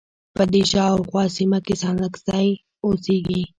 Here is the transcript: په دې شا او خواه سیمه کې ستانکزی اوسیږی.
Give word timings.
په 0.35 0.43
دې 0.51 0.63
شا 0.71 0.83
او 0.93 0.99
خواه 1.09 1.29
سیمه 1.37 1.59
کې 1.65 1.73
ستانکزی 1.81 2.47
اوسیږی. 2.85 3.41